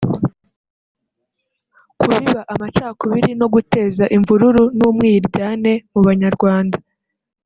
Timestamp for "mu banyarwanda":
5.93-6.77